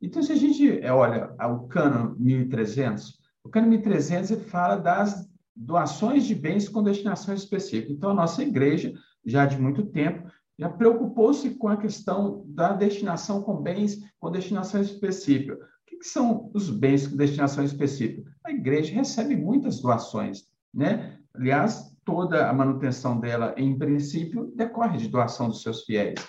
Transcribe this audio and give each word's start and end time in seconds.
Então, 0.00 0.22
se 0.22 0.32
a 0.32 0.36
gente 0.36 0.80
é, 0.80 0.92
olha 0.92 1.34
o 1.48 1.66
cano 1.68 2.16
1300, 2.18 3.18
o 3.44 3.48
cano 3.48 3.68
1300 3.68 4.30
ele 4.30 4.44
fala 4.44 4.76
das 4.76 5.28
doações 5.54 6.24
de 6.24 6.34
bens 6.34 6.68
com 6.68 6.82
destinação 6.82 7.34
específica. 7.34 7.92
Então, 7.92 8.10
a 8.10 8.14
nossa 8.14 8.42
igreja, 8.42 8.92
já 9.24 9.44
de 9.44 9.60
muito 9.60 9.84
tempo, 9.86 10.30
já 10.58 10.68
preocupou-se 10.68 11.50
com 11.50 11.68
a 11.68 11.76
questão 11.76 12.44
da 12.48 12.72
destinação 12.72 13.42
com 13.42 13.56
bens 13.56 13.98
com 14.18 14.30
destinação 14.30 14.80
específica. 14.80 15.54
O 15.54 15.58
que, 15.86 15.96
que 15.96 16.06
são 16.06 16.50
os 16.54 16.70
bens 16.70 17.06
com 17.06 17.16
destinação 17.16 17.64
específica? 17.64 18.30
A 18.44 18.50
igreja 18.50 18.94
recebe 18.94 19.36
muitas 19.36 19.80
doações, 19.80 20.44
né? 20.72 21.18
Aliás, 21.34 21.96
toda 22.04 22.48
a 22.48 22.52
manutenção 22.52 23.18
dela, 23.18 23.54
em 23.56 23.78
princípio, 23.78 24.52
decorre 24.54 24.98
de 24.98 25.08
doação 25.08 25.48
dos 25.48 25.62
seus 25.62 25.84
fiéis. 25.84 26.20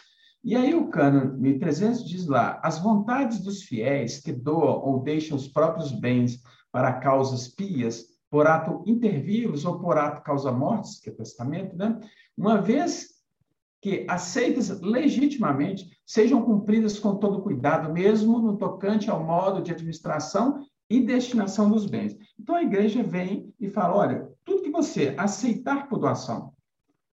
E 0.44 0.56
aí 0.56 0.74
o 0.74 0.88
cano 0.88 1.38
1300 1.38 2.04
diz 2.04 2.26
lá, 2.26 2.60
as 2.64 2.80
vontades 2.80 3.40
dos 3.40 3.64
fiéis 3.64 4.20
que 4.20 4.32
doam 4.32 4.82
ou 4.82 5.04
deixam 5.04 5.38
os 5.38 5.48
próprios 5.48 5.92
bens 5.92 6.42
para 6.72 6.94
causas 6.94 7.48
pias, 7.48 8.06
por 8.30 8.48
ato 8.48 8.82
intervivos 8.88 9.66
ou 9.66 9.80
por 9.80 9.98
ato 9.98 10.24
causa 10.24 10.52
mortes, 10.52 11.00
que 11.00 11.10
é 11.10 11.14
testamento, 11.14 11.76
né? 11.76 12.00
Uma 12.36 12.60
vez 12.60 13.22
que 13.82 14.06
aceitas 14.08 14.80
legitimamente, 14.80 15.90
sejam 16.06 16.42
cumpridas 16.44 16.98
com 17.00 17.16
todo 17.16 17.42
cuidado, 17.42 17.92
mesmo 17.92 18.40
no 18.40 18.56
tocante 18.56 19.10
ao 19.10 19.24
modo 19.24 19.62
de 19.62 19.72
administração 19.72 20.66
e 20.90 21.02
destinação 21.02 21.70
dos 21.70 21.86
bens. 21.86 22.16
Então 22.40 22.56
a 22.56 22.64
igreja 22.64 23.04
vem 23.04 23.54
e 23.60 23.70
fala: 23.70 23.96
olha, 23.96 24.30
tudo 24.46 24.62
que 24.62 24.72
você 24.72 25.16
aceitar 25.18 25.88
por 25.88 26.00
doação, 26.00 26.54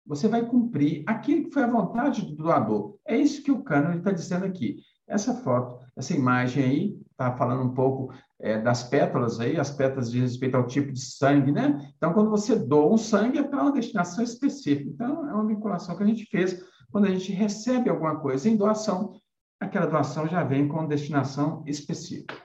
você 0.08 0.28
vai 0.28 0.46
cumprir 0.46 1.04
aquilo 1.06 1.46
que 1.46 1.54
foi 1.54 1.64
a 1.64 1.72
vontade 1.72 2.26
do 2.26 2.36
doador. 2.36 2.98
É 3.06 3.16
isso 3.16 3.44
que 3.44 3.52
o 3.52 3.62
cânone 3.62 3.98
está 3.98 4.12
dizendo 4.12 4.46
aqui. 4.46 4.78
Essa 5.08 5.34
foto, 5.34 5.86
essa 5.96 6.14
imagem 6.14 6.64
aí, 6.64 7.02
está 7.12 7.36
falando 7.36 7.64
um 7.64 7.74
pouco 7.74 8.14
é, 8.40 8.60
das 8.60 8.84
pétalas 8.84 9.40
aí, 9.40 9.60
as 9.60 9.72
pétalas 9.72 10.12
de 10.12 10.20
respeito 10.20 10.56
ao 10.56 10.68
tipo 10.68 10.92
de 10.92 11.00
sangue, 11.00 11.52
né? 11.52 11.92
Então, 11.98 12.14
quando 12.14 12.30
você 12.30 12.56
doa 12.56 12.94
um 12.94 12.98
sangue, 12.98 13.40
é 13.40 13.44
para 13.44 13.62
uma 13.62 13.72
destinação 13.72 14.24
específica. 14.24 14.90
Então, 14.90 15.28
é 15.30 15.34
uma 15.34 15.46
vinculação 15.46 15.96
que 15.96 16.04
a 16.04 16.08
gente 16.08 16.26
fez 16.26 16.64
quando 16.92 17.06
a 17.06 17.10
gente 17.10 17.32
recebe 17.32 17.90
alguma 17.90 18.20
coisa 18.20 18.50
em 18.50 18.56
doação, 18.56 19.20
aquela 19.60 19.86
doação 19.86 20.28
já 20.28 20.44
vem 20.44 20.68
com 20.68 20.88
destinação 20.88 21.64
específica. 21.66 22.36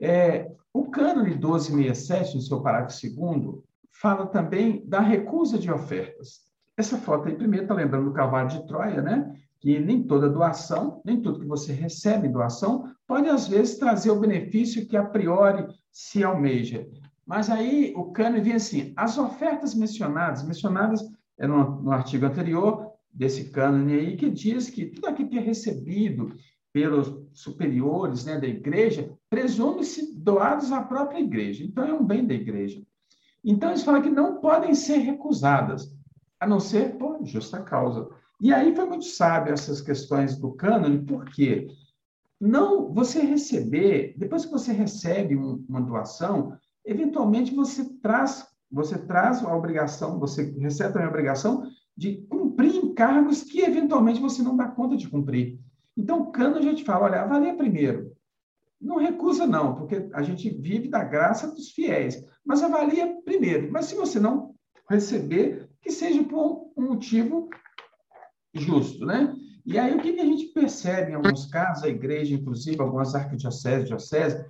É, 0.00 0.50
o 0.72 0.90
cânone 0.90 1.30
1267, 1.30 2.36
no 2.36 2.42
seu 2.42 2.60
parágrafo 2.60 2.96
segundo, 2.96 3.64
fala 4.02 4.26
também 4.26 4.84
da 4.84 5.00
recusa 5.00 5.56
de 5.56 5.70
ofertas. 5.70 6.40
Essa 6.76 6.98
foto 6.98 7.28
aí, 7.28 7.36
primeiro, 7.36 7.64
está 7.64 7.74
lembrando 7.74 8.06
do 8.06 8.12
cavalo 8.12 8.48
de 8.48 8.66
Troia, 8.66 9.00
né? 9.00 9.32
que 9.60 9.78
nem 9.78 10.02
toda 10.02 10.28
doação, 10.28 11.00
nem 11.04 11.22
tudo 11.22 11.38
que 11.38 11.46
você 11.46 11.72
recebe 11.72 12.28
doação, 12.28 12.92
pode 13.06 13.28
às 13.28 13.46
vezes 13.46 13.78
trazer 13.78 14.10
o 14.10 14.18
benefício 14.18 14.88
que 14.88 14.96
a 14.96 15.04
priori 15.04 15.64
se 15.92 16.24
almeja. 16.24 16.84
Mas 17.24 17.48
aí 17.48 17.94
o 17.96 18.10
Cano 18.10 18.42
vem 18.42 18.54
assim: 18.54 18.92
as 18.96 19.16
ofertas 19.18 19.72
mencionadas, 19.72 20.44
mencionadas 20.44 21.00
é 21.38 21.46
no, 21.46 21.80
no 21.80 21.92
artigo 21.92 22.26
anterior 22.26 22.90
desse 23.12 23.50
cânone 23.50 23.94
aí, 23.94 24.16
que 24.16 24.28
diz 24.28 24.68
que 24.68 24.86
tudo 24.86 25.06
aquilo 25.06 25.28
que 25.28 25.38
é 25.38 25.40
recebido 25.40 26.34
pelos 26.72 27.14
superiores 27.32 28.24
né, 28.24 28.40
da 28.40 28.48
igreja, 28.48 29.12
presume-se 29.30 30.18
doados 30.18 30.72
à 30.72 30.82
própria 30.82 31.20
igreja. 31.20 31.62
Então, 31.62 31.84
é 31.84 31.92
um 31.92 32.04
bem 32.04 32.26
da 32.26 32.34
igreja. 32.34 32.82
Então, 33.44 33.70
eles 33.70 33.82
falam 33.82 34.02
que 34.02 34.10
não 34.10 34.40
podem 34.40 34.74
ser 34.74 34.98
recusadas, 34.98 35.94
a 36.38 36.46
não 36.46 36.60
ser 36.60 36.96
por 36.96 37.24
justa 37.24 37.60
causa. 37.60 38.08
E 38.40 38.52
aí 38.52 38.74
foi 38.74 38.84
muito 38.86 39.04
sábio 39.04 39.52
essas 39.52 39.80
questões 39.80 40.36
do 40.36 40.52
cânone, 40.52 41.04
porque 41.04 41.68
não 42.40 42.92
você 42.92 43.20
receber, 43.20 44.14
depois 44.16 44.44
que 44.44 44.50
você 44.50 44.72
recebe 44.72 45.36
um, 45.36 45.64
uma 45.68 45.80
doação, 45.80 46.56
eventualmente 46.84 47.54
você 47.54 47.84
traz, 48.00 48.44
você 48.70 48.98
traz 48.98 49.44
a 49.44 49.56
obrigação, 49.56 50.18
você 50.18 50.50
recebe 50.58 51.00
a 51.00 51.08
obrigação 51.08 51.62
de 51.96 52.16
cumprir 52.28 52.74
encargos 52.74 53.42
que 53.42 53.60
eventualmente 53.60 54.20
você 54.20 54.42
não 54.42 54.56
dá 54.56 54.66
conta 54.66 54.96
de 54.96 55.08
cumprir. 55.08 55.60
Então, 55.96 56.22
o 56.22 56.32
cano 56.32 56.56
a 56.56 56.62
gente 56.62 56.84
fala, 56.84 57.04
olha, 57.04 57.22
avalia 57.22 57.54
primeiro. 57.54 58.12
Não 58.80 58.96
recusa, 58.96 59.46
não, 59.46 59.76
porque 59.76 60.08
a 60.12 60.22
gente 60.22 60.50
vive 60.50 60.88
da 60.88 61.04
graça 61.04 61.46
dos 61.46 61.70
fiéis. 61.70 62.24
Mas 62.44 62.62
avalia 62.62 63.20
primeiro. 63.24 63.70
Mas 63.70 63.86
se 63.86 63.94
você 63.94 64.18
não 64.18 64.54
receber, 64.88 65.68
que 65.80 65.90
seja 65.90 66.22
por 66.24 66.72
um 66.76 66.88
motivo 66.88 67.48
justo, 68.54 69.04
né? 69.06 69.34
E 69.64 69.78
aí, 69.78 69.94
o 69.94 70.00
que, 70.00 70.12
que 70.12 70.20
a 70.20 70.26
gente 70.26 70.46
percebe 70.46 71.12
em 71.12 71.14
alguns 71.14 71.46
casos, 71.46 71.84
a 71.84 71.88
igreja, 71.88 72.34
inclusive, 72.34 72.80
algumas 72.80 73.14
arquidioceses, 73.14 73.86
dioceses, 73.86 74.44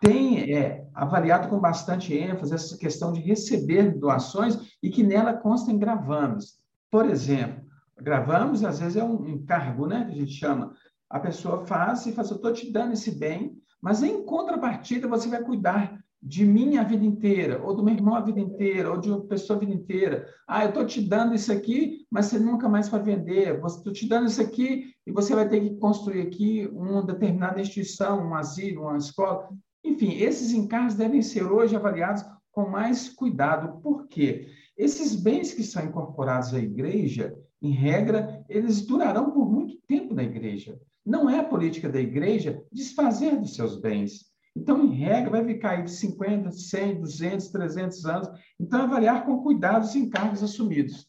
tem 0.00 0.52
é, 0.54 0.86
avaliado 0.94 1.48
com 1.48 1.58
bastante 1.58 2.14
ênfase 2.14 2.54
essa 2.54 2.76
questão 2.76 3.12
de 3.12 3.20
receber 3.20 3.98
doações 3.98 4.58
e 4.82 4.90
que 4.90 5.02
nela 5.02 5.32
constem 5.32 5.78
gravames. 5.78 6.60
Por 6.90 7.08
exemplo, 7.08 7.62
gravamos, 8.00 8.64
às 8.64 8.80
vezes 8.80 8.96
é 8.96 9.04
um, 9.04 9.14
um 9.14 9.44
cargo, 9.44 9.86
né, 9.86 10.04
que 10.04 10.12
a 10.12 10.14
gente 10.16 10.32
chama. 10.32 10.74
A 11.08 11.20
pessoa 11.20 11.66
faz 11.66 12.04
e 12.06 12.12
faz, 12.12 12.30
eu 12.30 12.36
estou 12.36 12.52
te 12.52 12.70
dando 12.72 12.92
esse 12.92 13.12
bem, 13.12 13.56
mas 13.80 14.02
em 14.02 14.24
contrapartida 14.24 15.06
você 15.06 15.28
vai 15.28 15.42
cuidar 15.42 16.01
de 16.22 16.44
mim 16.44 16.76
a 16.76 16.84
vida 16.84 17.04
inteira, 17.04 17.60
ou 17.64 17.74
do 17.74 17.82
meu 17.82 17.94
irmão 17.94 18.14
a 18.14 18.20
vida 18.20 18.38
inteira, 18.38 18.90
ou 18.90 19.00
de 19.00 19.10
uma 19.10 19.22
pessoa 19.22 19.56
a 19.56 19.60
vida 19.60 19.72
inteira. 19.72 20.26
Ah, 20.46 20.62
eu 20.62 20.68
estou 20.68 20.86
te 20.86 21.00
dando 21.00 21.34
isso 21.34 21.50
aqui, 21.50 22.06
mas 22.08 22.26
você 22.26 22.38
nunca 22.38 22.68
mais 22.68 22.88
vai 22.88 23.02
vender. 23.02 23.60
Estou 23.66 23.92
te 23.92 24.08
dando 24.08 24.28
isso 24.28 24.40
aqui 24.40 24.94
e 25.04 25.10
você 25.10 25.34
vai 25.34 25.48
ter 25.48 25.60
que 25.60 25.74
construir 25.76 26.20
aqui 26.20 26.70
uma 26.72 27.02
determinada 27.02 27.60
instituição, 27.60 28.24
um 28.24 28.34
asilo, 28.34 28.82
uma 28.82 28.98
escola. 28.98 29.48
Enfim, 29.84 30.12
esses 30.12 30.52
encargos 30.52 30.94
devem 30.94 31.22
ser 31.22 31.42
hoje 31.42 31.74
avaliados 31.74 32.24
com 32.52 32.68
mais 32.68 33.08
cuidado. 33.08 33.80
Por 33.80 34.06
quê? 34.06 34.46
Esses 34.76 35.16
bens 35.16 35.52
que 35.52 35.64
são 35.64 35.84
incorporados 35.84 36.54
à 36.54 36.58
igreja, 36.58 37.34
em 37.60 37.72
regra, 37.72 38.44
eles 38.48 38.86
durarão 38.86 39.32
por 39.32 39.50
muito 39.50 39.76
tempo 39.88 40.14
na 40.14 40.22
igreja. 40.22 40.78
Não 41.04 41.28
é 41.28 41.40
a 41.40 41.44
política 41.44 41.88
da 41.88 42.00
igreja 42.00 42.62
desfazer 42.70 43.40
dos 43.40 43.54
seus 43.54 43.80
bens. 43.80 44.31
Então, 44.54 44.84
em 44.84 44.92
regra, 44.92 45.30
vai 45.30 45.44
ficar 45.44 45.70
aí 45.70 45.82
de 45.82 45.90
50, 45.90 46.50
100, 46.50 47.00
200, 47.00 47.48
300 47.48 48.06
anos. 48.06 48.28
Então, 48.60 48.82
avaliar 48.82 49.24
com 49.24 49.42
cuidado 49.42 49.84
os 49.84 49.94
encargos 49.94 50.42
assumidos. 50.42 51.06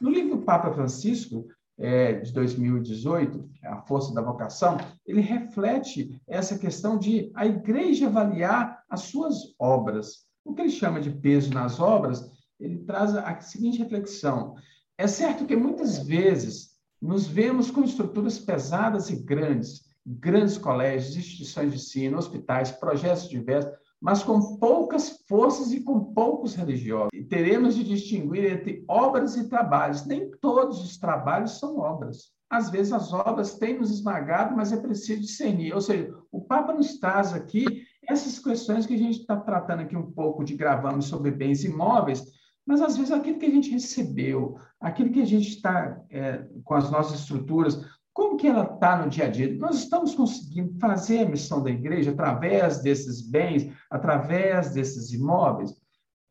No 0.00 0.10
livro 0.10 0.36
do 0.36 0.42
Papa 0.42 0.72
Francisco, 0.72 1.46
é, 1.78 2.14
de 2.14 2.32
2018, 2.32 3.48
A 3.64 3.82
Força 3.82 4.12
da 4.12 4.20
Vocação, 4.20 4.76
ele 5.06 5.20
reflete 5.20 6.20
essa 6.26 6.58
questão 6.58 6.98
de 6.98 7.30
a 7.34 7.46
igreja 7.46 8.06
avaliar 8.06 8.82
as 8.88 9.02
suas 9.02 9.54
obras. 9.58 10.26
O 10.44 10.54
que 10.54 10.62
ele 10.62 10.70
chama 10.70 11.00
de 11.00 11.10
peso 11.10 11.52
nas 11.52 11.78
obras, 11.78 12.30
ele 12.58 12.78
traz 12.78 13.14
a 13.14 13.40
seguinte 13.40 13.78
reflexão. 13.78 14.54
É 14.98 15.06
certo 15.06 15.46
que 15.46 15.56
muitas 15.56 15.98
vezes 15.98 16.72
nos 17.00 17.26
vemos 17.26 17.70
com 17.70 17.82
estruturas 17.82 18.38
pesadas 18.38 19.10
e 19.10 19.16
grandes, 19.16 19.82
grandes 20.06 20.58
colégios, 20.58 21.16
instituições 21.16 21.70
de 21.70 21.76
ensino, 21.76 22.18
hospitais, 22.18 22.70
projetos 22.72 23.28
diversos, 23.28 23.72
mas 24.00 24.22
com 24.22 24.56
poucas 24.56 25.24
forças 25.28 25.72
e 25.72 25.80
com 25.80 26.12
poucos 26.12 26.54
religiosos. 26.54 27.10
E 27.14 27.22
teremos 27.22 27.76
de 27.76 27.84
distinguir 27.84 28.52
entre 28.52 28.84
obras 28.88 29.36
e 29.36 29.48
trabalhos. 29.48 30.04
Nem 30.04 30.30
todos 30.40 30.82
os 30.82 30.98
trabalhos 30.98 31.58
são 31.60 31.78
obras. 31.78 32.32
Às 32.50 32.68
vezes 32.68 32.92
as 32.92 33.12
obras 33.12 33.54
têm 33.58 33.78
nos 33.78 33.90
esmagado, 33.90 34.56
mas 34.56 34.72
é 34.72 34.76
preciso 34.76 35.20
discernir. 35.20 35.72
Ou 35.72 35.80
seja, 35.80 36.12
o 36.32 36.40
Papa 36.40 36.74
nos 36.74 36.98
traz 36.98 37.32
aqui 37.32 37.84
essas 38.06 38.40
questões 38.40 38.84
que 38.84 38.94
a 38.94 38.98
gente 38.98 39.20
está 39.20 39.36
tratando 39.36 39.82
aqui 39.82 39.96
um 39.96 40.10
pouco 40.10 40.44
de 40.44 40.56
gravamos 40.56 41.06
sobre 41.06 41.30
bens 41.30 41.64
imóveis, 41.64 42.24
mas 42.66 42.82
às 42.82 42.96
vezes 42.96 43.12
aquilo 43.12 43.38
que 43.38 43.46
a 43.46 43.50
gente 43.50 43.70
recebeu, 43.70 44.56
aquilo 44.80 45.10
que 45.10 45.22
a 45.22 45.26
gente 45.26 45.48
está 45.48 46.00
é, 46.10 46.44
com 46.64 46.74
as 46.74 46.90
nossas 46.90 47.20
estruturas, 47.20 47.84
como 48.12 48.36
que 48.36 48.46
ela 48.46 48.64
está 48.64 48.96
no 49.02 49.08
dia 49.08 49.24
a 49.24 49.28
dia? 49.28 49.56
Nós 49.56 49.76
estamos 49.76 50.14
conseguindo 50.14 50.78
fazer 50.78 51.20
a 51.20 51.28
missão 51.28 51.62
da 51.62 51.70
igreja 51.70 52.10
através 52.10 52.82
desses 52.82 53.22
bens, 53.22 53.72
através 53.90 54.72
desses 54.72 55.12
imóveis? 55.12 55.74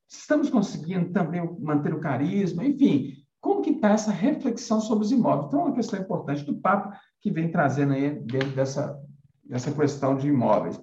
Estamos 0.08 0.50
conseguindo 0.50 1.12
também 1.12 1.42
manter 1.60 1.94
o 1.94 2.00
carisma? 2.00 2.66
Enfim, 2.66 3.14
como 3.40 3.62
que 3.62 3.72
está 3.72 3.90
essa 3.90 4.12
reflexão 4.12 4.80
sobre 4.80 5.06
os 5.06 5.12
imóveis? 5.12 5.48
Então, 5.48 5.62
é 5.62 5.64
uma 5.64 5.76
questão 5.76 6.00
importante 6.00 6.44
do 6.44 6.60
Papa 6.60 7.00
que 7.20 7.32
vem 7.32 7.50
trazendo 7.50 7.94
aí 7.94 8.12
dentro 8.20 8.52
dessa, 8.52 9.00
dessa 9.44 9.72
questão 9.72 10.16
de 10.16 10.28
imóveis. 10.28 10.80